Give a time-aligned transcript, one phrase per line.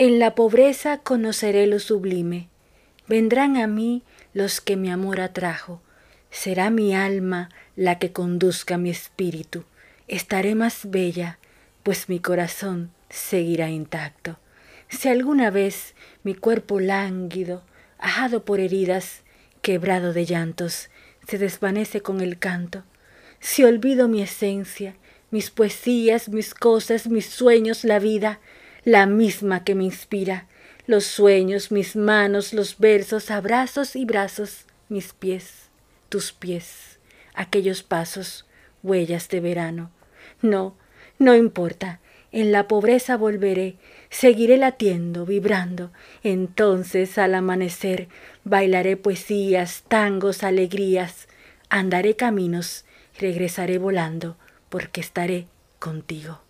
[0.00, 2.48] En la pobreza conoceré lo sublime.
[3.06, 5.82] Vendrán a mí los que mi amor atrajo.
[6.30, 9.64] Será mi alma la que conduzca mi espíritu.
[10.08, 11.38] Estaré más bella,
[11.82, 14.38] pues mi corazón seguirá intacto.
[14.88, 17.62] Si alguna vez mi cuerpo lánguido,
[17.98, 19.20] ajado por heridas,
[19.60, 20.88] quebrado de llantos,
[21.28, 22.84] se desvanece con el canto,
[23.38, 24.94] si olvido mi esencia,
[25.30, 28.40] mis poesías, mis cosas, mis sueños, la vida,
[28.84, 30.46] la misma que me inspira,
[30.86, 35.68] los sueños, mis manos, los versos, abrazos y brazos, mis pies,
[36.08, 36.98] tus pies,
[37.34, 38.46] aquellos pasos,
[38.82, 39.90] huellas de verano.
[40.42, 40.74] No,
[41.18, 42.00] no importa,
[42.32, 43.76] en la pobreza volveré,
[44.08, 45.90] seguiré latiendo, vibrando,
[46.22, 48.08] entonces al amanecer
[48.44, 51.28] bailaré poesías, tangos, alegrías,
[51.68, 52.84] andaré caminos,
[53.18, 54.36] regresaré volando,
[54.68, 55.46] porque estaré
[55.78, 56.40] contigo.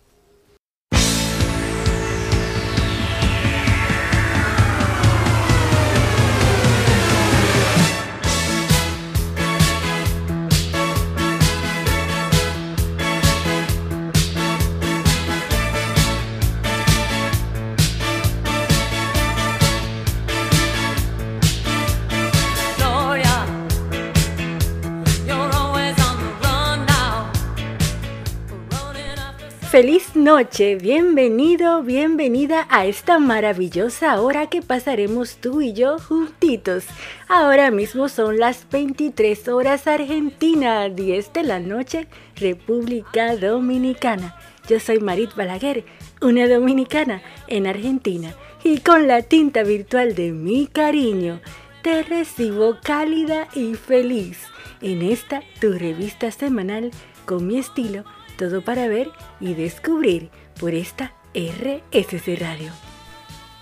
[29.81, 36.83] Feliz noche, bienvenido, bienvenida a esta maravillosa hora que pasaremos tú y yo juntitos.
[37.27, 44.35] Ahora mismo son las 23 horas Argentina, 10 de la noche, República Dominicana.
[44.69, 45.83] Yo soy Marit Balaguer,
[46.21, 51.41] una dominicana en Argentina, y con la tinta virtual de mi cariño,
[51.81, 54.41] te recibo cálida y feliz
[54.83, 56.91] en esta tu revista semanal
[57.25, 58.03] con mi estilo
[58.41, 62.71] todo para ver y descubrir por esta RSC Radio.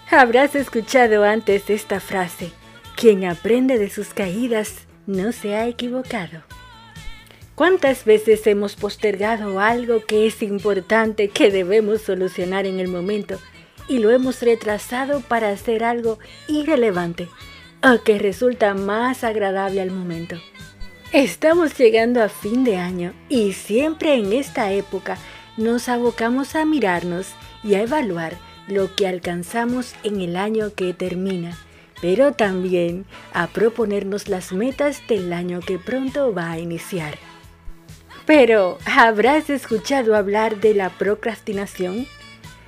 [0.09, 2.53] Habrás escuchado antes esta frase,
[2.95, 6.43] quien aprende de sus caídas no se ha equivocado.
[7.55, 13.37] ¿Cuántas veces hemos postergado algo que es importante, que debemos solucionar en el momento,
[13.89, 17.27] y lo hemos retrasado para hacer algo irrelevante
[17.83, 20.37] o que resulta más agradable al momento?
[21.11, 25.17] Estamos llegando a fin de año y siempre en esta época
[25.57, 27.33] nos abocamos a mirarnos
[27.63, 28.37] y a evaluar
[28.67, 31.57] lo que alcanzamos en el año que termina,
[31.99, 37.17] pero también a proponernos las metas del año que pronto va a iniciar.
[38.27, 42.05] Pero, ¿habrás escuchado hablar de la procrastinación?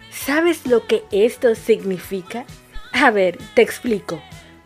[0.09, 2.46] ¿Sabes lo que esto significa?
[2.91, 4.19] A ver, te explico.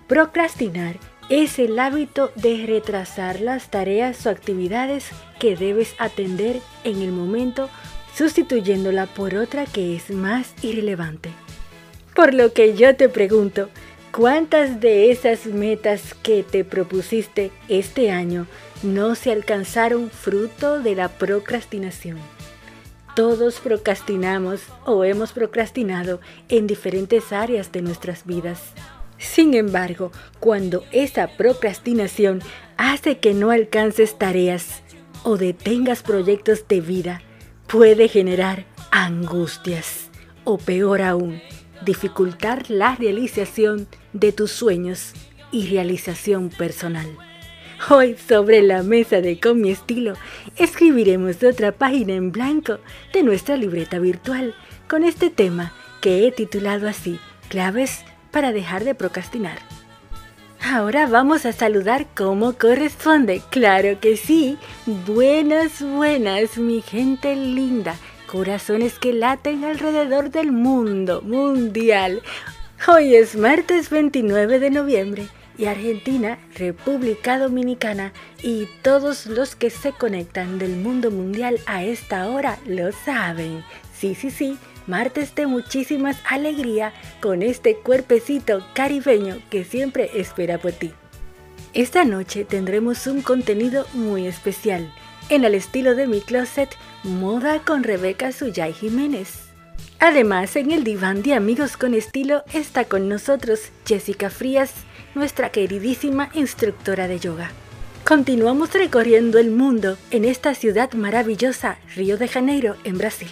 [0.07, 0.97] Procrastinar
[1.29, 5.09] es el hábito de retrasar las tareas o actividades
[5.39, 7.69] que debes atender en el momento
[8.15, 11.31] sustituyéndola por otra que es más irrelevante.
[12.15, 13.69] Por lo que yo te pregunto,
[14.11, 18.47] ¿cuántas de esas metas que te propusiste este año
[18.83, 22.19] no se alcanzaron fruto de la procrastinación?
[23.15, 26.19] Todos procrastinamos o hemos procrastinado
[26.49, 28.61] en diferentes áreas de nuestras vidas.
[29.25, 32.41] Sin embargo, cuando esa procrastinación
[32.77, 34.83] hace que no alcances tareas
[35.23, 37.21] o detengas proyectos de vida,
[37.67, 40.09] puede generar angustias
[40.43, 41.41] o peor aún,
[41.83, 45.13] dificultar la realización de tus sueños
[45.51, 47.07] y realización personal.
[47.89, 50.13] Hoy sobre la mesa de Con mi estilo
[50.55, 52.79] escribiremos otra página en blanco
[53.11, 54.55] de nuestra libreta virtual
[54.87, 57.19] con este tema que he titulado así,
[57.49, 58.05] claves
[58.35, 59.59] para dejar de procrastinar.
[60.61, 63.41] Ahora vamos a saludar como corresponde.
[63.49, 64.57] Claro que sí.
[65.07, 67.95] Buenas, buenas, mi gente linda.
[68.29, 72.21] Corazones que laten alrededor del mundo mundial.
[72.89, 78.11] Hoy es martes 29 de noviembre y Argentina, República Dominicana
[78.43, 83.63] y todos los que se conectan del mundo mundial a esta hora lo saben.
[83.93, 84.57] Sí, sí, sí
[84.87, 90.93] martes de muchísimas alegría con este cuerpecito caribeño que siempre espera por ti.
[91.73, 94.93] Esta noche tendremos un contenido muy especial,
[95.29, 96.69] en el estilo de mi closet,
[97.03, 99.45] moda con Rebeca Suyay Jiménez.
[99.99, 104.71] Además, en el diván de amigos con estilo está con nosotros Jessica Frías,
[105.15, 107.51] nuestra queridísima instructora de yoga.
[108.05, 113.29] Continuamos recorriendo el mundo en esta ciudad maravillosa, Río de Janeiro, en Brasil.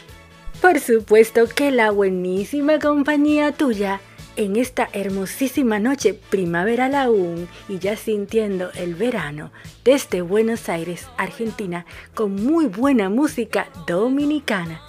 [0.63, 3.99] Por supuesto que la buenísima compañía tuya
[4.37, 9.51] en esta hermosísima noche primaveral aún y ya sintiendo el verano
[9.83, 14.81] desde Buenos Aires, Argentina, con muy buena música dominicana.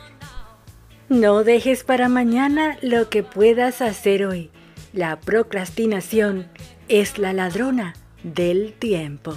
[1.08, 4.50] No dejes para mañana lo que puedas hacer hoy.
[4.92, 6.46] La procrastinación
[6.86, 9.34] es la ladrona del tiempo.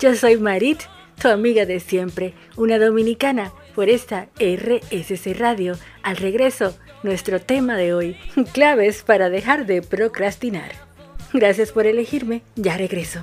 [0.00, 0.80] Yo soy Marit,
[1.22, 5.78] tu amiga de siempre, una dominicana, por esta RSC Radio.
[6.02, 8.16] Al regreso, nuestro tema de hoy,
[8.52, 10.72] claves para dejar de procrastinar.
[11.32, 13.22] Gracias por elegirme, ya regreso.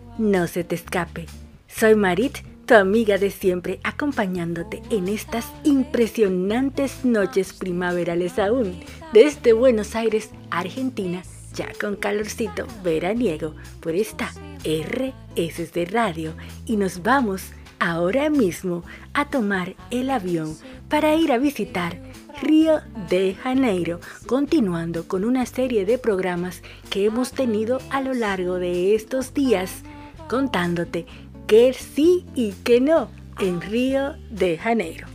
[0.21, 1.25] no se te escape.
[1.67, 2.37] Soy Marit,
[2.67, 8.79] tu amiga de siempre, acompañándote en estas impresionantes noches primaverales aún,
[9.13, 11.23] desde Buenos Aires, Argentina,
[11.55, 14.31] ya con calorcito veraniego, por esta
[14.63, 16.33] RSC Radio.
[16.67, 18.83] Y nos vamos ahora mismo
[19.13, 20.55] a tomar el avión
[20.87, 21.99] para ir a visitar
[22.41, 28.55] Río de Janeiro, continuando con una serie de programas que hemos tenido a lo largo
[28.55, 29.83] de estos días,
[30.31, 31.05] contándote
[31.45, 35.05] qué sí y qué no en Río de Janeiro.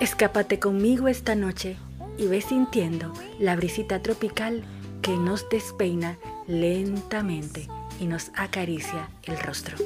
[0.00, 1.76] Escápate conmigo esta noche
[2.18, 4.64] y ve sintiendo la brisita tropical
[5.00, 6.18] que nos despeina
[6.48, 7.68] lentamente
[8.00, 9.76] y nos acaricia el rostro.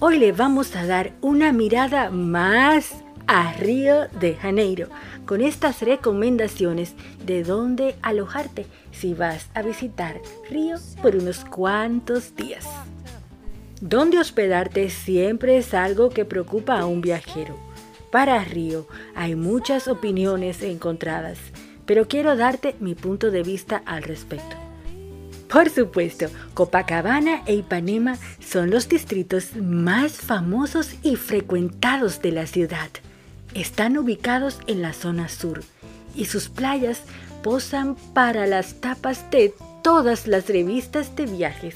[0.00, 2.96] Hoy le vamos a dar una mirada más
[3.28, 4.88] a Río de Janeiro
[5.24, 6.94] con estas recomendaciones
[7.24, 10.20] de dónde alojarte si vas a visitar
[10.50, 12.66] Río por unos cuantos días.
[13.82, 17.58] Dónde hospedarte siempre es algo que preocupa a un viajero.
[18.10, 21.38] Para Río hay muchas opiniones encontradas,
[21.84, 24.56] pero quiero darte mi punto de vista al respecto.
[25.52, 32.88] Por supuesto, Copacabana e Ipanema son los distritos más famosos y frecuentados de la ciudad
[33.54, 35.62] están ubicados en la zona sur
[36.14, 37.02] y sus playas
[37.42, 41.74] posan para las tapas de todas las revistas de viajes.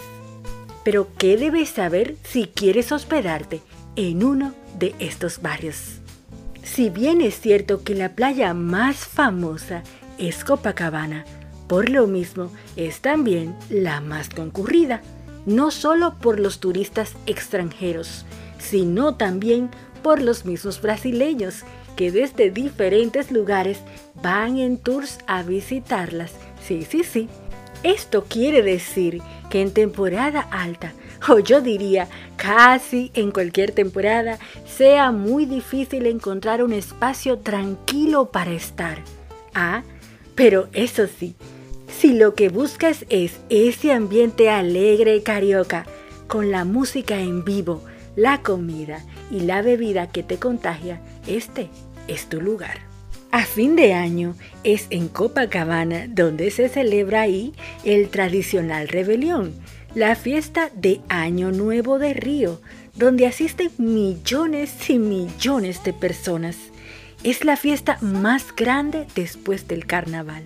[0.86, 3.60] Pero ¿qué debes saber si quieres hospedarte
[3.96, 5.98] en uno de estos barrios?
[6.62, 9.82] Si bien es cierto que la playa más famosa
[10.16, 11.24] es Copacabana,
[11.66, 15.02] por lo mismo es también la más concurrida,
[15.44, 18.24] no solo por los turistas extranjeros,
[18.60, 19.70] sino también
[20.04, 21.64] por los mismos brasileños
[21.96, 23.80] que desde diferentes lugares
[24.22, 26.30] van en tours a visitarlas.
[26.64, 27.28] Sí, sí, sí.
[27.82, 30.92] Esto quiere decir que en temporada alta,
[31.28, 38.52] o yo diría casi en cualquier temporada, sea muy difícil encontrar un espacio tranquilo para
[38.52, 38.98] estar.
[39.54, 39.82] Ah,
[40.34, 41.34] pero eso sí,
[41.88, 45.86] si lo que buscas es ese ambiente alegre carioca,
[46.26, 47.82] con la música en vivo,
[48.16, 51.68] la comida y la bebida que te contagia, este
[52.08, 52.85] es tu lugar.
[53.36, 57.52] A fin de año es en Copacabana donde se celebra ahí
[57.84, 59.52] el tradicional rebelión,
[59.94, 62.62] la fiesta de Año Nuevo de Río,
[62.94, 66.56] donde asisten millones y millones de personas.
[67.24, 70.44] Es la fiesta más grande después del carnaval,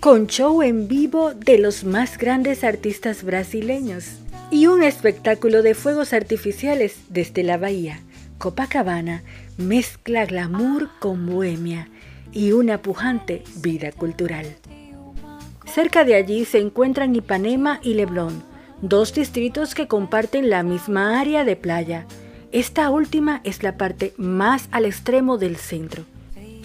[0.00, 4.10] con show en vivo de los más grandes artistas brasileños
[4.50, 8.00] y un espectáculo de fuegos artificiales desde la bahía.
[8.36, 9.22] Copacabana
[9.56, 11.88] mezcla glamour con bohemia
[12.36, 14.44] y una pujante vida cultural.
[15.64, 18.42] Cerca de allí se encuentran Ipanema y Leblon,
[18.82, 22.06] dos distritos que comparten la misma área de playa.
[22.52, 26.04] Esta última es la parte más al extremo del centro.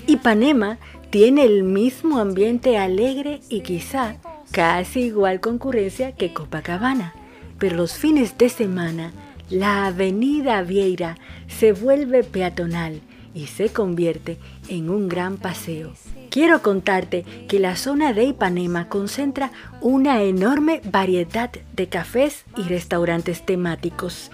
[0.07, 0.77] Ipanema
[1.09, 4.17] tiene el mismo ambiente alegre y quizá
[4.51, 7.13] casi igual concurrencia que Copacabana
[7.61, 9.11] pero los fines de semana
[9.51, 11.15] la avenida Vieira
[11.47, 13.01] se vuelve peatonal
[13.33, 15.93] y se convierte en un gran paseo.
[16.29, 23.45] Quiero contarte que la zona de Ipanema concentra una enorme variedad de cafés y restaurantes
[23.45, 24.31] temáticos,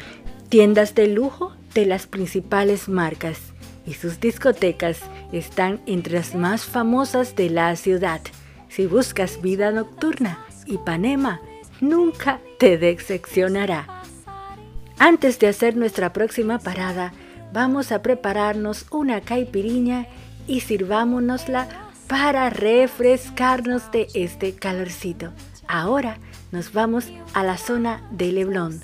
[0.50, 3.40] tiendas de lujo de las principales marcas
[3.86, 5.00] y sus discotecas
[5.32, 8.22] están entre las más famosas de la ciudad.
[8.70, 11.42] Si buscas vida nocturna, Ipanema
[11.80, 14.04] nunca te decepcionará.
[15.00, 17.14] Antes de hacer nuestra próxima parada,
[17.54, 20.08] vamos a prepararnos una caipiriña
[20.48, 21.68] y sirvámonosla
[22.08, 25.34] para refrescarnos de este calorcito.
[25.68, 26.20] Ahora
[26.52, 28.80] nos vamos a la zona de Leblon,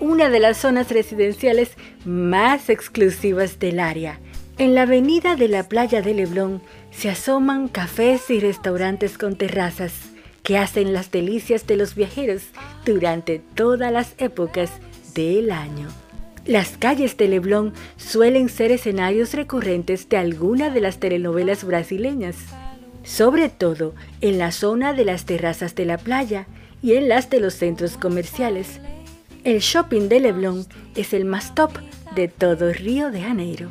[0.00, 1.72] una de las zonas residenciales
[2.04, 4.18] más exclusivas del área.
[4.58, 9.92] En la avenida de la playa de Leblon se asoman cafés y restaurantes con terrazas
[10.42, 12.44] que hacen las delicias de los viajeros
[12.86, 14.70] durante todas las épocas
[15.14, 15.88] del año.
[16.46, 22.36] Las calles de Leblon suelen ser escenarios recurrentes de alguna de las telenovelas brasileñas,
[23.02, 26.46] sobre todo en la zona de las terrazas de la playa
[26.82, 28.80] y en las de los centros comerciales.
[29.42, 31.72] El shopping de Leblon es el más top
[32.14, 33.68] de todo Río de Janeiro.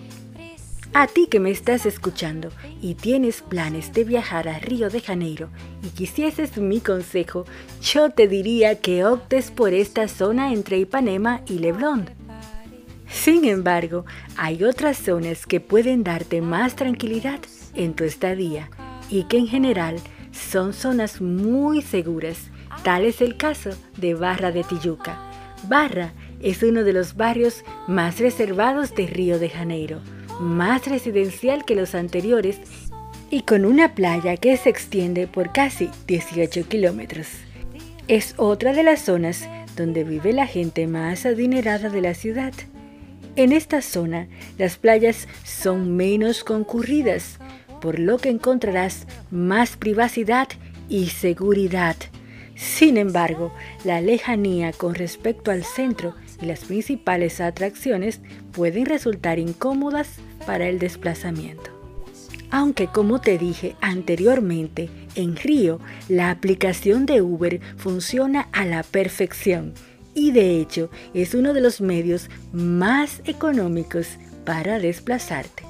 [0.94, 2.52] A ti que me estás escuchando
[2.82, 5.50] y tienes planes de viajar a Río de Janeiro
[5.82, 7.46] y quisieses mi consejo,
[7.82, 12.25] yo te diría que optes por esta zona entre Ipanema y Leblon.
[13.08, 14.06] Sin embargo,
[14.38, 17.40] hay otras zonas que pueden darte más tranquilidad
[17.74, 18.70] en tu estadía
[19.10, 19.98] y que en general
[20.32, 22.50] son zonas muy seguras.
[22.84, 25.20] Tal es el caso de Barra de Tijuca.
[25.68, 30.00] Barra es uno de los barrios más reservados de Río de Janeiro,
[30.40, 32.60] más residencial que los anteriores
[33.30, 37.28] y con una playa que se extiende por casi 18 kilómetros.
[38.08, 42.54] Es otra de las zonas donde vive la gente más adinerada de la ciudad.
[43.36, 47.38] En esta zona, las playas son menos concurridas,
[47.82, 50.48] por lo que encontrarás más privacidad
[50.88, 51.98] y seguridad.
[52.56, 58.22] Sin embargo, la lejanía con respecto al centro y las principales atracciones
[58.54, 60.08] pueden resultar incómodas
[60.46, 61.72] para el desplazamiento.
[62.52, 69.74] Aunque como te dije anteriormente, en Río la aplicación de Uber funciona a la perfección
[70.16, 74.08] y de hecho es uno de los medios más económicos
[74.46, 75.64] para desplazarte.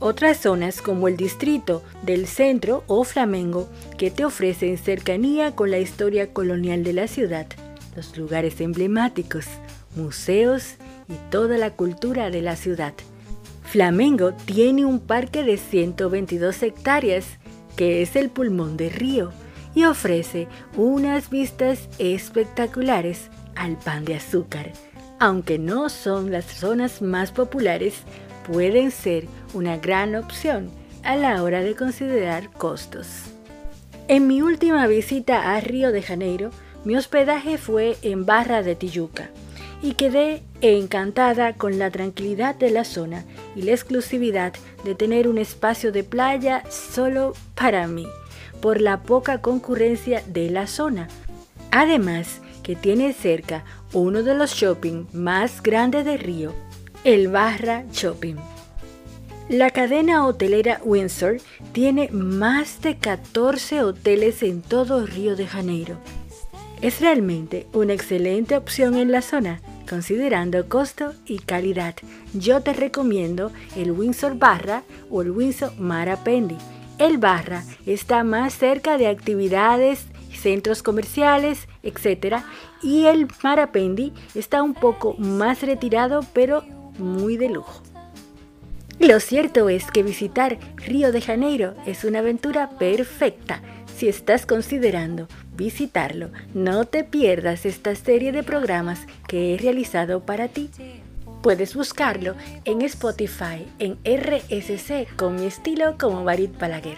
[0.00, 5.78] Otras zonas como el distrito del centro o Flamengo que te ofrecen cercanía con la
[5.78, 7.46] historia colonial de la ciudad,
[7.96, 9.46] los lugares emblemáticos,
[9.96, 10.74] museos
[11.08, 12.92] y toda la cultura de la ciudad.
[13.62, 17.24] Flamengo tiene un parque de 122 hectáreas
[17.76, 19.32] que es el pulmón de Río
[19.74, 24.72] y ofrece unas vistas espectaculares al pan de azúcar.
[25.18, 28.02] Aunque no son las zonas más populares,
[28.46, 30.70] pueden ser una gran opción
[31.02, 33.24] a la hora de considerar costos.
[34.08, 36.50] En mi última visita a Río de Janeiro,
[36.84, 39.30] mi hospedaje fue en Barra de Tijuca
[39.82, 43.24] y quedé encantada con la tranquilidad de la zona
[43.56, 44.52] y la exclusividad
[44.84, 48.06] de tener un espacio de playa solo para mí
[48.64, 51.08] por la poca concurrencia de la zona.
[51.70, 56.54] Además, que tiene cerca uno de los shopping más grandes de Río,
[57.04, 58.36] el Barra Shopping.
[59.50, 61.42] La cadena hotelera Windsor
[61.72, 65.98] tiene más de 14 hoteles en todo Río de Janeiro.
[66.80, 71.96] Es realmente una excelente opción en la zona, considerando costo y calidad.
[72.32, 76.56] Yo te recomiendo el Windsor Barra o el Windsor Marapendi
[76.98, 82.36] el Barra está más cerca de actividades, centros comerciales, etc.
[82.82, 86.62] Y el Marapendi está un poco más retirado, pero
[86.98, 87.82] muy de lujo.
[89.00, 93.60] Lo cierto es que visitar Río de Janeiro es una aventura perfecta.
[93.96, 100.48] Si estás considerando visitarlo, no te pierdas esta serie de programas que he realizado para
[100.48, 100.70] ti.
[101.44, 106.96] Puedes buscarlo en Spotify, en RSC con mi estilo como Barit Palaguer.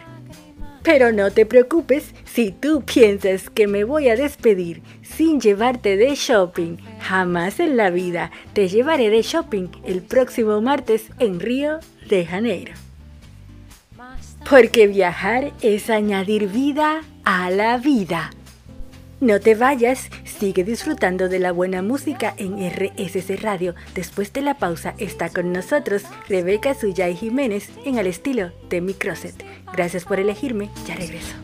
[0.84, 6.14] Pero no te preocupes si tú piensas que me voy a despedir sin llevarte de
[6.14, 6.76] shopping.
[7.00, 12.72] Jamás en la vida te llevaré de shopping el próximo martes en Río de Janeiro.
[14.48, 18.30] Porque viajar es añadir vida a la vida.
[19.18, 23.74] No te vayas, sigue disfrutando de la buena música en RSC Radio.
[23.94, 28.92] Después de la pausa está con nosotros Rebeca Suyay Jiménez en el estilo de mi
[28.92, 29.34] Crosset.
[29.72, 31.34] Gracias por elegirme, ya regreso.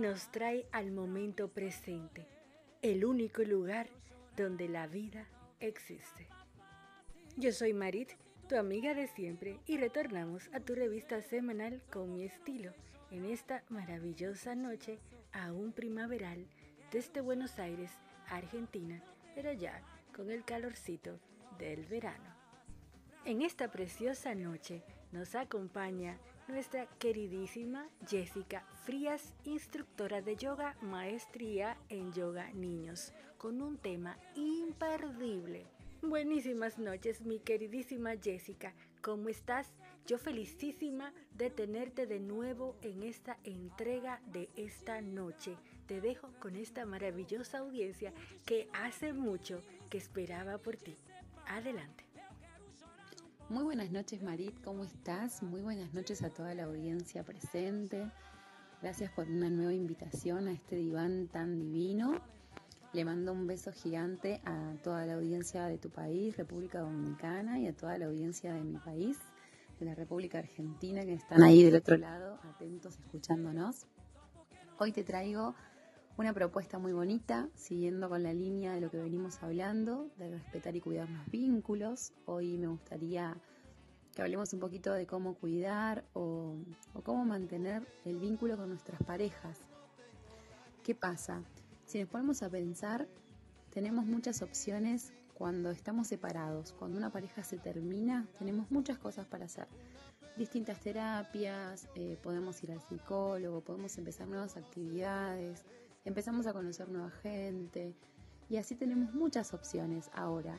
[0.00, 2.26] Nos trae al momento presente,
[2.80, 3.86] el único lugar
[4.34, 5.26] donde la vida
[5.60, 6.26] existe.
[7.36, 8.12] Yo soy Marit,
[8.48, 12.72] tu amiga de siempre, y retornamos a tu revista semanal con mi estilo
[13.10, 14.98] en esta maravillosa noche
[15.32, 16.46] aún primaveral
[16.90, 17.92] desde Buenos Aires,
[18.30, 19.02] Argentina,
[19.34, 19.82] pero ya
[20.16, 21.20] con el calorcito
[21.58, 22.34] del verano.
[23.26, 26.16] En esta preciosa noche nos acompaña
[26.50, 35.66] nuestra queridísima Jessica Frías, instructora de yoga, maestría en yoga niños, con un tema imperdible.
[36.02, 38.74] Buenísimas noches, mi queridísima Jessica.
[39.00, 39.70] ¿Cómo estás?
[40.06, 45.56] Yo felicísima de tenerte de nuevo en esta entrega de esta noche.
[45.86, 48.12] Te dejo con esta maravillosa audiencia
[48.44, 50.96] que hace mucho que esperaba por ti.
[51.46, 52.09] Adelante.
[53.50, 55.42] Muy buenas noches Marit, ¿cómo estás?
[55.42, 58.08] Muy buenas noches a toda la audiencia presente.
[58.80, 62.20] Gracias por una nueva invitación a este diván tan divino.
[62.92, 67.66] Le mando un beso gigante a toda la audiencia de tu país, República Dominicana, y
[67.66, 69.18] a toda la audiencia de mi país,
[69.80, 73.88] de la República Argentina, que están ahí del otro lado, atentos, escuchándonos.
[74.78, 75.56] Hoy te traigo
[76.16, 80.76] una propuesta muy bonita, siguiendo con la línea de lo que venimos hablando, de respetar
[80.76, 82.12] y cuidar los vínculos.
[82.26, 83.36] Hoy me gustaría
[84.14, 86.56] que hablemos un poquito de cómo cuidar o,
[87.04, 89.58] cómo mantener el vínculo con nuestras parejas.
[90.82, 91.42] ¿Qué pasa?
[91.86, 93.08] Si nos ponemos a pensar,
[93.70, 96.72] tenemos muchas opciones cuando estamos separados.
[96.72, 99.68] Cuando una pareja se termina, tenemos muchas cosas para hacer.
[100.36, 105.64] Distintas terapias, eh, podemos ir al psicólogo, podemos empezar nuevas actividades,
[106.04, 107.94] empezamos a conocer nueva gente
[108.48, 110.58] y así tenemos muchas opciones ahora.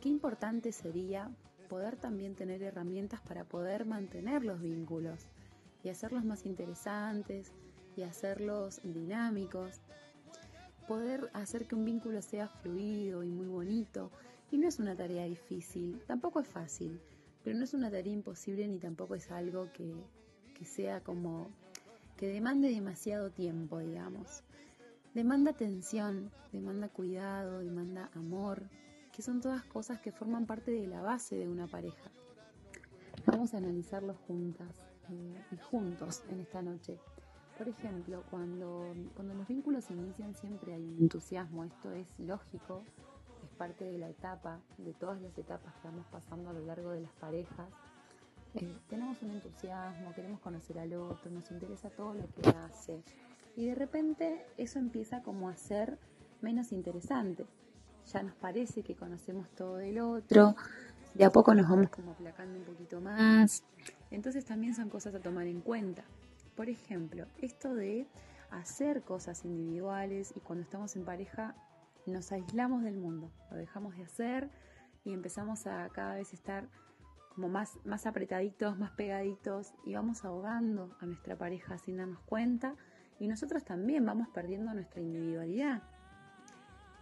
[0.00, 1.30] Qué importante sería
[1.68, 5.26] poder también tener herramientas para poder mantener los vínculos
[5.84, 7.52] y hacerlos más interesantes
[7.96, 9.80] y hacerlos dinámicos.
[10.88, 14.10] Poder hacer que un vínculo sea fluido y muy bonito.
[14.50, 17.00] Y no es una tarea difícil, tampoco es fácil,
[17.44, 19.94] pero no es una tarea imposible ni tampoco es algo que,
[20.54, 21.50] que sea como
[22.20, 24.44] que demande demasiado tiempo, digamos.
[25.14, 28.68] Demanda atención, demanda cuidado, demanda amor,
[29.10, 32.10] que son todas cosas que forman parte de la base de una pareja.
[33.24, 34.68] Vamos a analizarlos juntas
[35.08, 36.98] eh, y juntos en esta noche.
[37.56, 42.82] Por ejemplo, cuando, cuando los vínculos se inician siempre hay un entusiasmo, esto es lógico,
[43.42, 46.90] es parte de la etapa, de todas las etapas que vamos pasando a lo largo
[46.90, 47.70] de las parejas
[48.54, 53.02] eh, tenemos un entusiasmo, queremos conocer al otro, nos interesa todo lo que hace.
[53.56, 55.98] Y de repente eso empieza como a ser
[56.40, 57.46] menos interesante.
[58.12, 60.56] Ya nos parece que conocemos todo del otro,
[61.14, 63.62] de a poco nos vamos como aplacando un poquito más.
[64.10, 66.02] Entonces también son cosas a tomar en cuenta.
[66.56, 68.06] Por ejemplo, esto de
[68.50, 71.54] hacer cosas individuales y cuando estamos en pareja
[72.06, 74.50] nos aislamos del mundo, lo dejamos de hacer
[75.04, 76.68] y empezamos a cada vez estar
[77.40, 82.76] como más, más apretaditos, más pegaditos y vamos ahogando a nuestra pareja sin darnos cuenta
[83.18, 85.82] y nosotros también vamos perdiendo nuestra individualidad.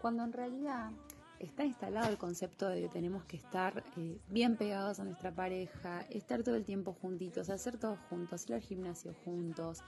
[0.01, 0.92] Cuando en realidad
[1.40, 6.03] está instalado el concepto de que tenemos que estar eh, bien pegados a nuestra pareja,
[6.03, 9.83] estar todo el tiempo juntitos, hacer todo juntos, ir al gimnasio juntos,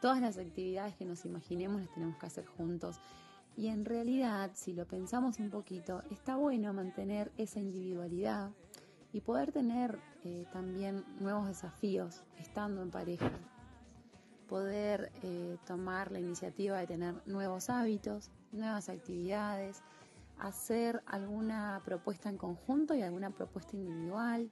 [0.00, 2.98] todas las actividades que nos imaginemos las tenemos que hacer juntos.
[3.54, 8.50] Y en realidad, si lo pensamos un poquito, está bueno mantener esa individualidad,
[9.12, 13.30] y poder tener eh, también nuevos desafíos estando en pareja.
[14.48, 19.82] Poder eh, tomar la iniciativa de tener nuevos hábitos, nuevas actividades,
[20.38, 24.50] hacer alguna propuesta en conjunto y alguna propuesta individual,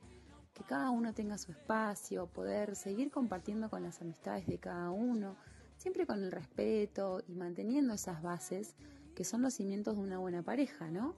[0.55, 5.37] que cada uno tenga su espacio, poder seguir compartiendo con las amistades de cada uno,
[5.77, 8.75] siempre con el respeto y manteniendo esas bases
[9.15, 11.15] que son los cimientos de una buena pareja, ¿no?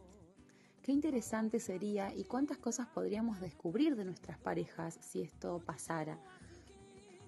[0.91, 6.19] Qué interesante sería y cuántas cosas podríamos descubrir de nuestras parejas si esto pasara.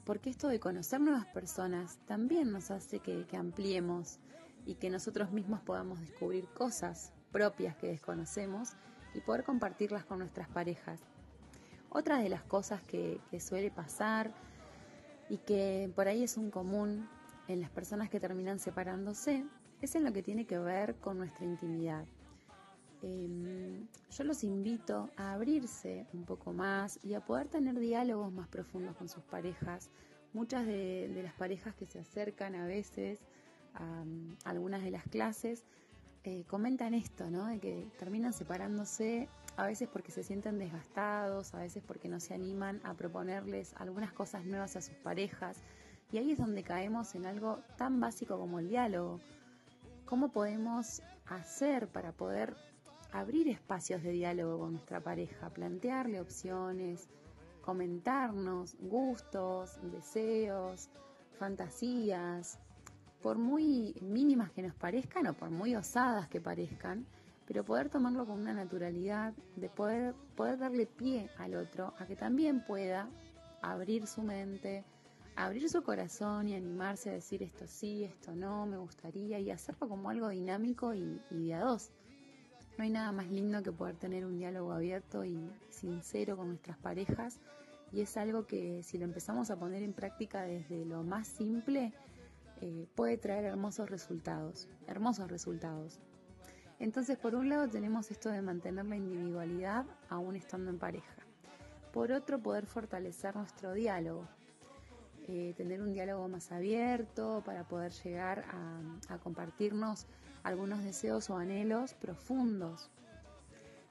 [0.04, 4.18] Porque esto de conocer nuevas personas también nos hace que, ampliemos
[4.66, 8.70] y que nosotros mismos podamos descubrir cosas propias que desconocemos
[9.14, 10.98] y poder compartirlas con nuestras parejas.
[11.88, 14.34] Otra de las cosas que, que, suele pasar
[15.28, 17.08] y que por ahí es un común
[17.46, 19.46] en las personas que terminan separándose
[19.80, 22.04] es en lo que tiene que ver con nuestra intimidad.
[23.02, 28.46] Em, yo los invito a abrirse un poco más y a poder tener diálogos más
[28.46, 29.90] profundos con sus parejas.
[30.32, 33.18] Muchas de, las parejas que se acercan a veces
[33.74, 34.04] a,
[34.44, 35.64] algunas de las clases
[36.22, 37.46] eh, comentan esto, ¿no?
[37.46, 42.34] De que terminan separándose a veces porque se sienten desgastados, a veces porque no se
[42.34, 45.58] animan a proponerles algunas cosas nuevas a sus parejas.
[46.12, 49.20] Y ahí es donde caemos en algo tan básico como el diálogo.
[50.04, 52.54] ¿Cómo podemos hacer para poder
[53.12, 57.08] abrir espacios de diálogo con nuestra pareja, plantearle opciones,
[57.60, 60.88] comentarnos gustos, deseos,
[61.38, 62.58] fantasías,
[63.22, 67.06] por muy mínimas que nos parezcan o por muy osadas que parezcan,
[67.46, 72.16] pero poder tomarlo con una naturalidad, de poder, poder darle pie al otro a que
[72.16, 73.08] también pueda
[73.60, 74.84] abrir su mente,
[75.36, 79.88] abrir su corazón y animarse a decir esto sí, esto no, me gustaría y hacerlo
[79.88, 81.92] como algo dinámico y, y de dos.
[82.78, 86.78] No hay nada más lindo que poder tener un diálogo abierto y sincero con nuestras
[86.78, 87.38] parejas
[87.92, 91.92] y es algo que si lo empezamos a poner en práctica desde lo más simple,
[92.62, 96.00] eh, puede traer hermosos resultados, hermosos resultados.
[96.78, 101.14] Entonces, por un lado tenemos esto de mantener la individualidad aún estando en pareja.
[101.92, 104.26] Por otro, poder fortalecer nuestro diálogo,
[105.28, 108.44] eh, tener un diálogo más abierto para poder llegar
[109.08, 110.06] a compartirnos
[110.42, 112.90] algunos deseos o anhelos profundos.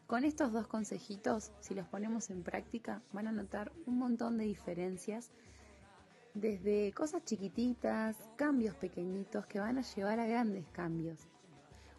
[0.08, 4.44] Con estos dos consejitos, si los ponemos en práctica, van a notar un montón de
[4.44, 5.32] diferencias,
[6.34, 11.20] desde cosas chiquititas, cambios pequeñitos que van a llevar a grandes cambios.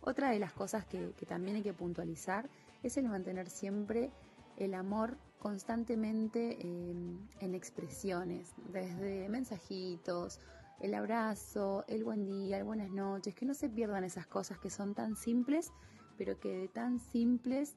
[0.02, 2.48] Otra de las cosas que, también hay que puntualizar
[2.82, 4.10] es el mantener siempre
[4.56, 10.40] el amor constantemente en expresiones, desde mensajitos,
[10.82, 14.68] el abrazo, el buen día, el buenas noches, que no se pierdan esas cosas que
[14.68, 15.72] son tan simples,
[16.18, 17.76] pero que de tan simples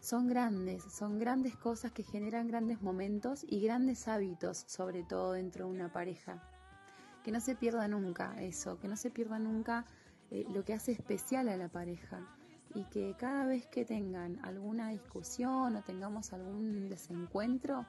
[0.00, 5.64] son grandes, son grandes cosas que generan grandes momentos y grandes hábitos, sobre todo dentro
[5.64, 6.42] de una pareja.
[7.24, 9.86] Que no se pierda nunca eso, que no se pierda nunca
[10.30, 12.20] eh, lo que hace especial a la pareja
[12.74, 17.86] y que cada vez que tengan alguna discusión o tengamos algún desencuentro,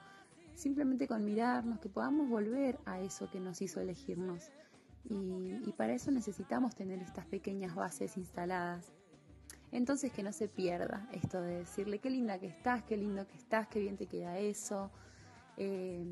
[0.54, 4.50] simplemente con mirarnos, que podamos volver a eso que nos hizo elegirnos.
[5.04, 8.92] y para eso necesitamos tener estas pequeñas bases instaladas.
[9.72, 13.36] Entonces que no se pierda esto de decirle qué linda que estás, qué lindo que
[13.36, 14.90] estás, qué bien te queda eso.
[15.56, 16.04] Eh,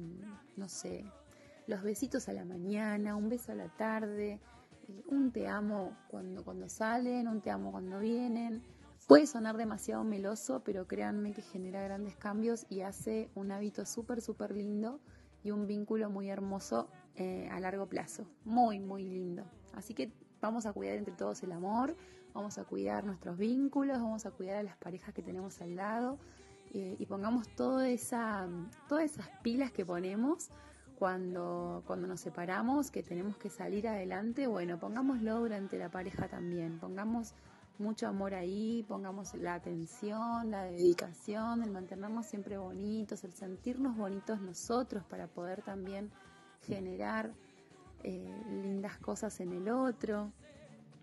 [0.57, 1.05] no sé,
[1.66, 4.40] los besitos a la mañana, un beso a la tarde,
[4.88, 8.62] eh, un te amo cuando, cuando salen, un te amo cuando vienen.
[9.10, 14.20] Puede sonar demasiado meloso, pero créanme que genera grandes cambios y hace un hábito súper,
[14.20, 15.00] súper lindo
[15.42, 18.24] y un vínculo muy hermoso eh, a largo plazo.
[18.44, 19.42] Muy, muy lindo.
[19.74, 21.96] Así que vamos a cuidar entre todos el amor,
[22.34, 26.20] vamos a cuidar nuestros vínculos, vamos a cuidar a las parejas que tenemos al lado
[26.72, 28.48] eh, y pongamos todas esas
[29.42, 30.50] pilas que ponemos
[31.00, 36.78] cuando, cuando nos separamos, que tenemos que salir adelante, bueno, pongámoslo durante la pareja también,
[36.78, 37.34] pongamos
[37.80, 44.40] mucho amor ahí, pongamos la atención, la dedicación, el mantenernos siempre bonitos, el sentirnos bonitos
[44.40, 46.10] nosotros para poder también
[46.66, 47.32] generar
[48.04, 50.32] eh, lindas cosas en el otro.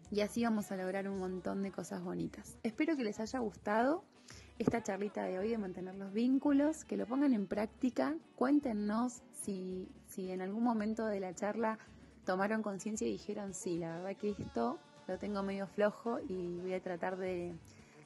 [0.09, 2.57] Y así vamos a lograr un montón de cosas bonitas.
[2.63, 4.05] Espero que les haya gustado
[4.57, 8.15] esta charlita de hoy de mantener los vínculos, que lo pongan en práctica.
[8.35, 11.77] Cuéntenos si, si en algún momento de la charla
[12.25, 16.73] tomaron conciencia y dijeron, sí, la verdad que esto lo tengo medio flojo y voy
[16.73, 17.55] a tratar de,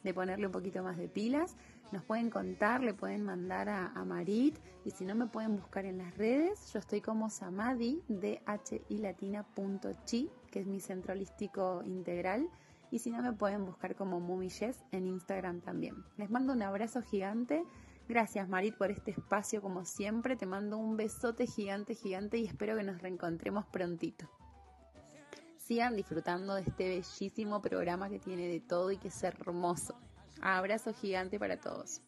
[0.03, 1.55] de ponerle un poquito más de pilas.
[1.91, 5.97] Nos pueden contar, le pueden mandar a, Marit y si no me pueden buscar en
[5.97, 8.41] las redes, yo estoy como Samadi de
[8.87, 12.47] hilatina.chi, que es mi centro holístico integral.
[12.91, 15.95] Y si no me pueden buscar como Mumiyes en Instagram también.
[16.17, 17.63] Les mando un abrazo gigante.
[18.07, 20.35] Gracias Marit por este espacio como siempre.
[20.35, 24.29] Te mando un besote gigante, gigante y espero que nos reencontremos prontito.
[25.71, 29.95] Disfrutando de este bellísimo programa que tiene de todo y que es hermoso.
[30.41, 32.01] Abrazo gigante para todos.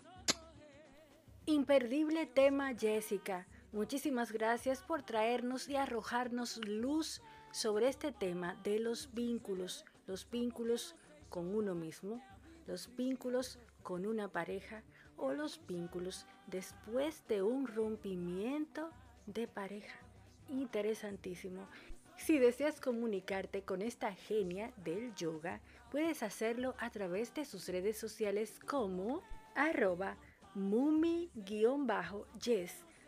[1.45, 3.47] Imperdible tema, Jessica.
[3.71, 7.21] Muchísimas gracias por traernos y arrojarnos luz
[7.53, 10.97] sobre este tema de los vínculos, los vínculos
[11.29, 12.21] con uno mismo,
[12.67, 14.83] los vínculos con una pareja
[15.15, 18.89] o los vínculos después de un rompimiento
[19.25, 19.99] de pareja.
[20.49, 21.65] Interesantísimo.
[22.17, 25.59] Si deseas comunicarte con esta genia del yoga,
[25.91, 29.21] puedes hacerlo a través de sus redes sociales como
[29.55, 30.17] arroba
[30.55, 31.25] mumi-yes,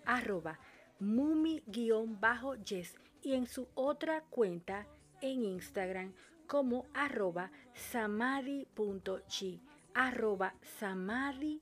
[0.06, 0.60] arroba
[1.00, 4.86] mumi-yes y en su otra cuenta
[5.22, 6.14] en Instagram
[6.48, 9.62] como arroba samadhi.chi,
[9.94, 11.62] arroba samadhi.chi.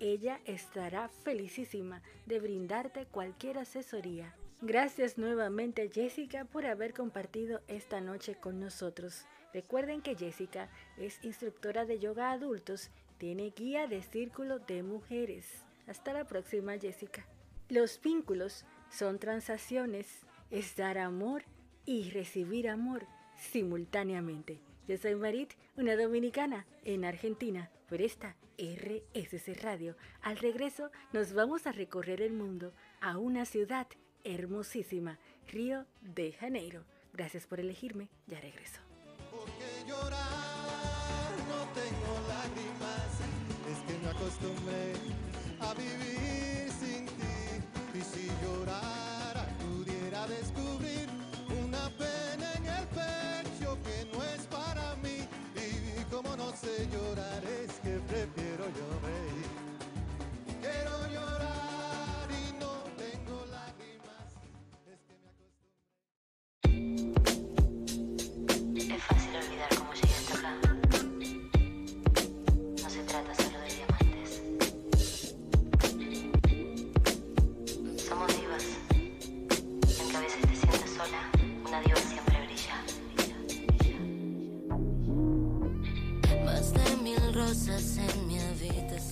[0.00, 8.34] Ella estará felicísima de brindarte cualquier asesoría Gracias nuevamente Jessica por haber compartido esta noche
[8.34, 9.24] con nosotros.
[9.54, 15.46] Recuerden que Jessica es instructora de yoga adultos tiene guía de círculo de mujeres.
[15.86, 17.24] Hasta la próxima, Jessica.
[17.68, 21.44] Los vínculos son transacciones, es dar amor
[21.86, 24.58] y recibir amor simultáneamente.
[24.88, 29.96] Yo soy Marit, una dominicana en Argentina, por esta RSC Radio.
[30.20, 33.86] Al regreso nos vamos a recorrer el mundo a una ciudad
[34.24, 36.84] hermosísima, Río de Janeiro.
[37.12, 38.80] Gracias por elegirme, ya regreso.
[39.30, 43.10] Porque llorar no tengo lágrimas,
[43.70, 44.92] es que me acostumbré
[45.60, 47.98] a vivir sin ti.
[47.98, 51.07] Y si llorara pudiera descubrir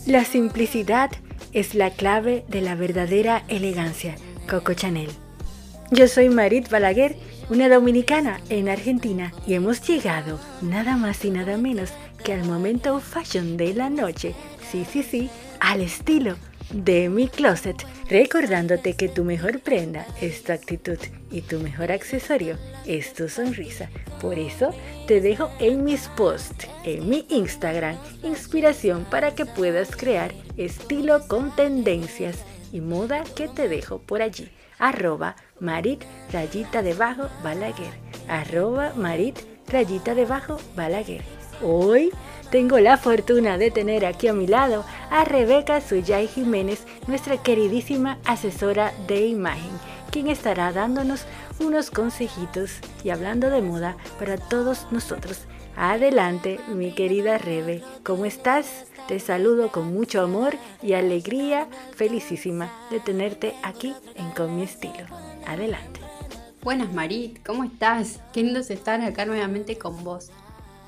[0.07, 1.11] La simplicidad
[1.53, 4.15] es la clave de la verdadera elegancia.
[4.49, 5.11] Coco Chanel.
[5.91, 7.17] Yo soy Marit Balaguer,
[7.51, 11.91] una dominicana en Argentina, y hemos llegado nada más y nada menos
[12.23, 14.37] que al momento fashion de la noche.
[14.71, 16.37] Sí, sí, sí, al estilo
[16.73, 20.99] de mi closet, recordándote que tu mejor prenda es tu actitud
[21.33, 23.91] y tu mejor accesorio es tu sonrisa.
[24.21, 24.71] Por eso
[25.07, 31.55] te dejo en mis posts, en mi Instagram, inspiración para que puedas crear estilo con
[31.55, 32.39] tendencias
[32.73, 34.49] y moda que te dejo por allí.
[34.79, 37.93] Arroba Marit rayita debajo Balaguer.
[38.29, 41.23] Arroba Marit rayita debajo Balaguer.
[41.63, 42.11] Hoy
[42.51, 48.19] tengo la fortuna de tener aquí a mi lado a Rebeca Suyay Jiménez, nuestra queridísima
[48.25, 49.73] asesora de imagen,
[50.11, 51.27] quien estará dándonos
[51.61, 52.73] unos consejitos
[53.05, 55.41] y hablando de moda para todos nosotros.
[55.77, 58.87] Adelante, mi querida Rebe, ¿cómo estás?
[59.09, 65.07] Te saludo con mucho amor y alegría, felicísima de tenerte aquí en Con mi estilo.
[65.47, 66.01] Adelante.
[66.63, 68.21] Buenas Marit, ¿cómo estás?
[68.33, 70.31] Qué lindo es estar acá nuevamente con vos.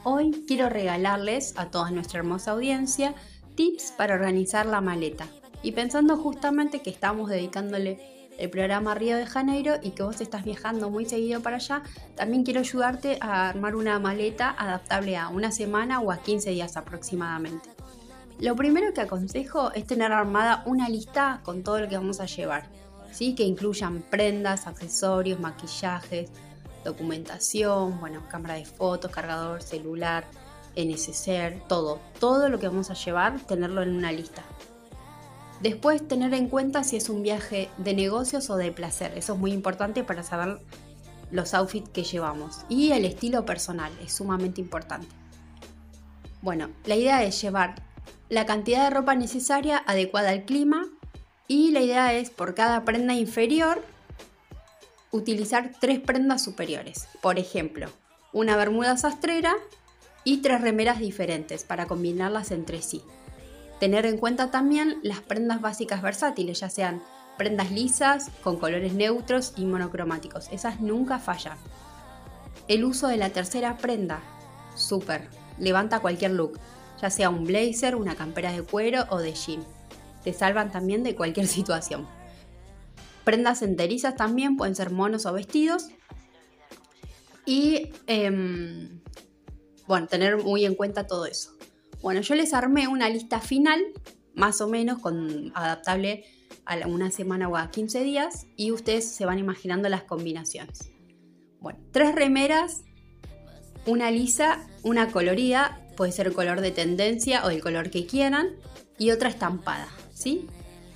[0.02, 3.14] Hoy quiero regalarles a toda nuestra hermosa audiencia
[3.54, 5.26] tips para organizar la maleta.
[5.62, 10.44] Y pensando justamente que estamos dedicándole el programa Río de Janeiro y que vos estás
[10.44, 11.83] viajando muy seguido para allá,
[12.14, 16.77] también quiero ayudarte a armar una maleta adaptable a una semana o a 15 días
[16.77, 17.68] aproximadamente.
[18.38, 22.27] Lo primero que aconsejo es tener armada una lista con todo lo que vamos a
[22.27, 22.68] llevar,
[23.11, 23.35] ¿sí?
[23.35, 26.31] que incluyan prendas, accesorios, maquillajes,
[26.85, 30.24] documentación, bueno, cámara de fotos, cargador, celular,
[30.77, 34.44] neceser, todo, todo lo que vamos a llevar, tenerlo en una lista.
[35.61, 39.38] Después tener en cuenta si es un viaje de negocios o de placer, eso es
[39.38, 40.61] muy importante para saber
[41.31, 42.61] los outfits que llevamos.
[42.68, 45.09] Y el estilo personal es sumamente importante.
[46.42, 47.83] Bueno, la idea es llevar
[48.29, 50.87] la cantidad de ropa necesaria adecuada al clima
[51.49, 53.83] y la idea es por cada prenda inferior
[55.11, 57.09] utilizar tres prendas superiores.
[57.21, 57.88] Por ejemplo,
[58.33, 59.55] una bermuda sastrera
[60.23, 63.03] y tres remeras diferentes para combinarlas entre sí.
[63.80, 67.02] Tener en cuenta también las prendas básicas versátiles, ya sean
[67.36, 70.48] prendas lisas, con colores neutros y monocromáticos.
[70.50, 71.56] Esas nunca fallan.
[72.66, 74.20] El uso de la tercera prenda,
[74.74, 76.58] súper, levanta cualquier look,
[77.00, 79.64] ya sea un blazer, una campera de cuero o de jean.
[80.24, 82.06] Te salvan también de cualquier situación.
[83.24, 85.88] Prendas enterizas también pueden ser monos o vestidos.
[87.46, 89.00] Y em,
[89.86, 91.58] bueno, tener muy en cuenta todo eso.
[92.02, 93.80] Bueno, yo les armé una lista final,
[94.34, 96.24] más o menos, con adaptable
[96.64, 100.90] a una semana o a 15 días, y ustedes se van imaginando las combinaciones.
[101.61, 102.84] Bueno, tres remeras,
[103.87, 108.50] una lisa, una colorida, puede ser el color de tendencia o el color que quieran,
[108.96, 110.46] y otra estampada, ¿sí?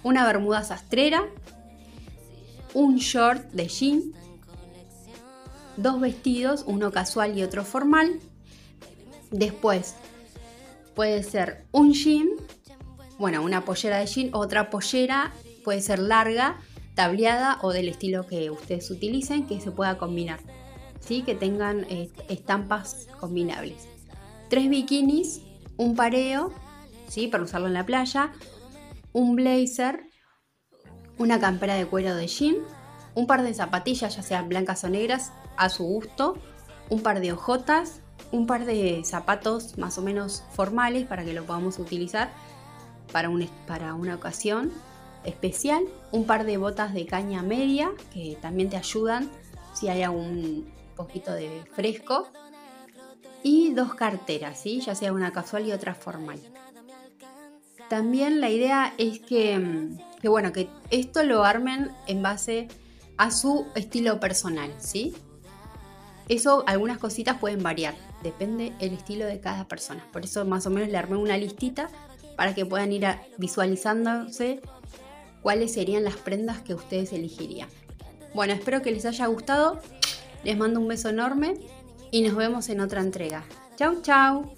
[0.04, 1.28] Una bermuda sastrera,
[2.74, 4.12] un short de jean,
[5.76, 8.20] dos vestidos, uno casual y otro formal.
[9.30, 9.94] Después
[10.94, 12.28] puede ser un jean,
[13.18, 15.32] bueno, una pollera de jean, otra pollera
[15.64, 16.58] puede ser larga,
[16.94, 20.40] tableada o del estilo que ustedes utilicen, que se pueda combinar,
[21.00, 21.22] ¿sí?
[21.22, 23.88] que tengan eh, estampas combinables.
[24.48, 25.40] Tres bikinis,
[25.76, 26.52] un pareo,
[27.08, 27.28] ¿sí?
[27.28, 28.32] para usarlo en la playa,
[29.12, 30.04] un blazer,
[31.18, 32.56] una campera de cuero de jean,
[33.14, 36.38] un par de zapatillas, ya sean blancas o negras, a su gusto,
[36.88, 38.01] un par de hojotas,
[38.32, 42.32] un par de zapatos más o menos formales para que lo podamos utilizar
[43.12, 44.72] para, un, para una ocasión
[45.24, 49.30] especial, un par de botas de caña media que también te ayudan
[49.74, 50.66] si hay algún
[50.96, 52.28] poquito de fresco
[53.42, 54.80] y dos carteras, ¿sí?
[54.80, 56.40] ya sea una casual y otra formal.
[57.88, 59.90] También la idea es que,
[60.20, 62.68] que, bueno, que esto lo armen en base
[63.18, 65.14] a su estilo personal, ¿sí?
[66.28, 70.06] Eso, algunas cositas pueden variar, depende el estilo de cada persona.
[70.12, 71.88] Por eso más o menos le armé una listita
[72.36, 73.06] para que puedan ir
[73.38, 74.60] visualizándose
[75.42, 77.68] cuáles serían las prendas que ustedes elegirían.
[78.34, 79.80] Bueno, espero que les haya gustado.
[80.44, 81.54] Les mando un beso enorme
[82.10, 83.44] y nos vemos en otra entrega.
[83.76, 84.54] Chau, chau.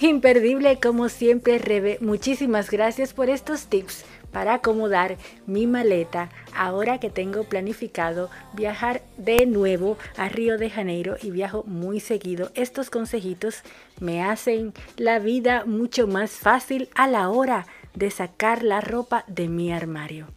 [0.00, 1.98] Imperdible como siempre, Rebe.
[2.00, 5.16] Muchísimas gracias por estos tips para acomodar
[5.46, 11.64] mi maleta ahora que tengo planificado viajar de nuevo a Río de Janeiro y viajo
[11.66, 12.50] muy seguido.
[12.54, 13.62] Estos consejitos
[14.00, 19.48] me hacen la vida mucho más fácil a la hora de sacar la ropa de
[19.48, 20.28] mi armario.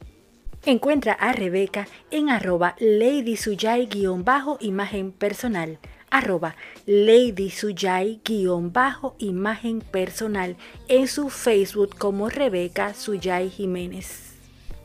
[0.65, 5.77] Encuentra a Rebeca en arroba ladysuyay-imagen personal
[6.15, 10.55] arroba Lady Suyay-bajo imagen personal
[10.87, 14.31] en su Facebook como Rebeca Suyay Jiménez.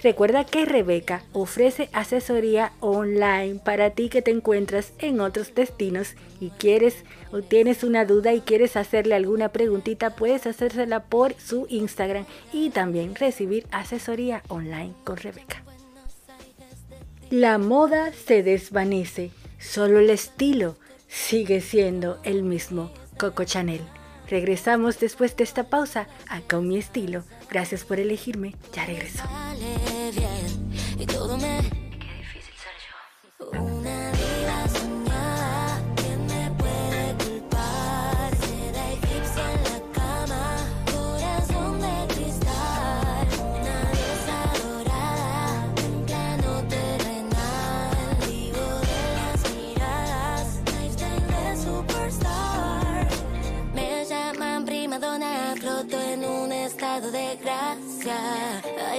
[0.02, 6.50] Recuerda que Rebeca ofrece asesoría online para ti que te encuentras en otros destinos y
[6.50, 12.24] quieres o tienes una duda y quieres hacerle alguna preguntita, puedes hacérsela por su Instagram
[12.52, 15.62] y también recibir asesoría online con Rebeca.
[17.30, 20.74] La moda se desvanece, solo el estilo
[21.10, 23.82] sigue siendo el mismo Coco Chanel.
[24.28, 27.24] Regresamos después de esta pausa a Con mi estilo.
[27.50, 28.54] Gracias por elegirme.
[28.72, 29.24] Ya regreso.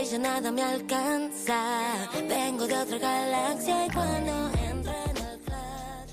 [0.02, 2.10] Ay, ya nada me alcanza.
[2.28, 6.08] Vengo de otra galaxia y cuando entro en el club.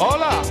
[0.00, 0.42] Hola.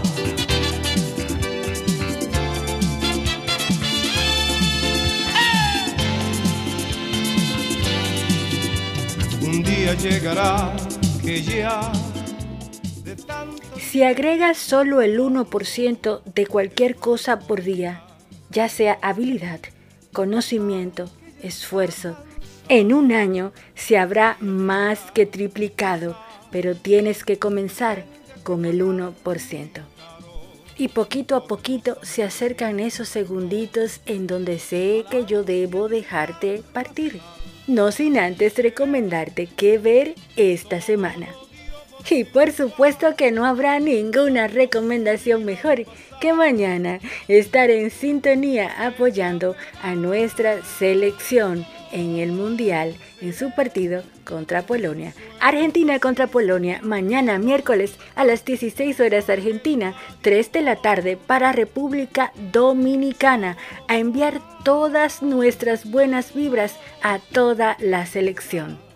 [9.44, 10.76] Un día llegará
[11.22, 11.92] que ya
[13.92, 18.02] si agregas solo el 1% de cualquier cosa por día,
[18.50, 19.60] ya sea habilidad,
[20.14, 21.10] conocimiento,
[21.44, 22.16] esfuerzo,
[22.70, 26.18] en un año se habrá más que triplicado,
[26.52, 28.06] pero tienes que comenzar
[28.44, 29.12] con el 1%.
[30.78, 36.64] Y poquito a poquito se acercan esos segunditos en donde sé que yo debo dejarte
[36.72, 37.20] partir.
[37.68, 41.28] No sin antes recomendarte qué ver esta semana.
[42.10, 45.86] Y por supuesto que no habrá ninguna recomendación mejor
[46.20, 54.04] que mañana estar en sintonía apoyando a nuestra selección en el Mundial en su partido
[54.24, 55.14] contra Polonia.
[55.40, 61.52] Argentina contra Polonia mañana miércoles a las 16 horas Argentina, 3 de la tarde para
[61.52, 68.91] República Dominicana, a enviar todas nuestras buenas vibras a toda la selección.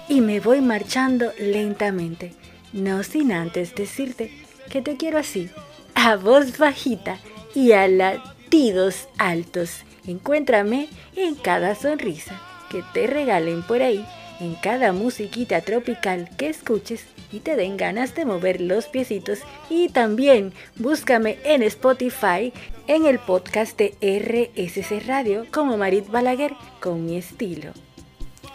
[0.09, 2.33] Y me voy marchando lentamente,
[2.73, 4.31] no sin antes decirte
[4.71, 5.51] que te quiero así,
[5.95, 7.19] a voz bajita
[7.55, 9.83] y a latidos altos.
[10.07, 12.41] Encuéntrame en cada sonrisa
[12.71, 14.07] que te regalen por ahí,
[14.41, 19.41] en cada musiquita tropical que escuches y te den ganas de mover los piecitos.
[19.69, 22.53] Y también búscame en Spotify
[22.87, 27.73] en el podcast de RSC Radio como Marit Balaguer con mi estilo.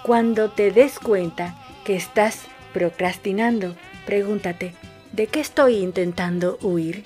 [0.03, 2.41] Cuando te des cuenta que estás
[2.73, 3.75] procrastinando,
[4.05, 4.73] pregúntate,
[5.13, 7.03] ¿De qué estoy intentando huir?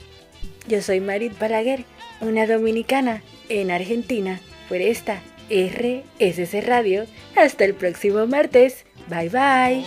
[0.70, 1.84] Yo soy Marit Balaguer,
[2.22, 7.06] una dominicana en Argentina, por esta RSC Radio.
[7.36, 8.86] Hasta el próximo martes.
[9.10, 9.86] Bye bye.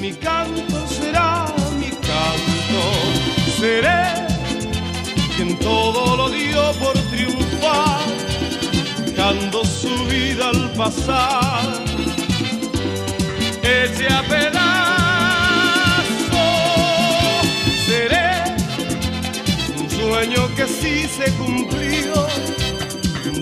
[0.00, 1.46] Mi canto será
[1.78, 2.82] mi canto,
[3.58, 4.26] seré
[5.36, 8.00] quien todo lo dio por triunfar,
[9.16, 11.82] dando su vida al pasar,
[13.62, 14.46] ella a
[20.08, 22.26] sueño que sí se cumplió,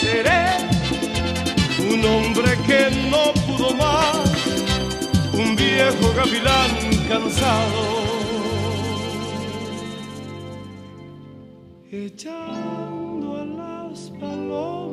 [0.00, 0.68] seré
[1.90, 4.16] un hombre que no pudo más,
[5.34, 6.70] un viejo gavilán
[7.08, 7.96] cansado.
[11.90, 14.85] Echando a las palomas